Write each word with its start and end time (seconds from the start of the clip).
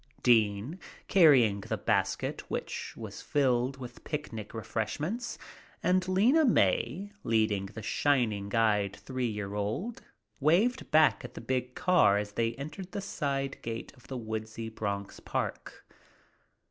Dean, 0.23 0.79
carrying 1.07 1.61
the 1.61 1.77
basket 1.77 2.49
which 2.49 2.97
was 2.97 3.21
well 3.21 3.27
filled 3.27 3.77
with 3.77 4.03
picnic 4.03 4.51
refreshments, 4.51 5.37
and 5.83 6.07
Lena 6.07 6.43
May 6.43 7.11
leading 7.23 7.67
the 7.67 7.83
shining 7.83 8.55
eyed 8.55 8.95
three 8.95 9.27
year 9.29 9.53
old, 9.53 10.01
waved 10.39 10.89
back 10.89 11.23
at 11.23 11.35
the 11.35 11.39
big 11.39 11.75
car 11.75 12.17
as 12.17 12.31
they 12.31 12.55
entered 12.55 12.93
the 12.93 12.99
side 13.01 13.61
gate 13.61 13.93
of 13.95 14.07
the 14.07 14.17
woodsy 14.17 14.69
Bronx 14.69 15.19
Park. 15.19 15.85